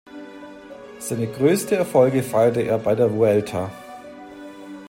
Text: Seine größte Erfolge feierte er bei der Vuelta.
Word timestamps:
Seine 0.97 1.27
größte 1.27 1.75
Erfolge 1.75 2.23
feierte 2.23 2.61
er 2.63 2.79
bei 2.79 2.95
der 2.95 3.13
Vuelta. 3.13 3.69